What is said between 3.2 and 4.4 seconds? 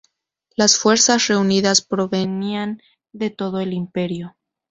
todo el Imperio.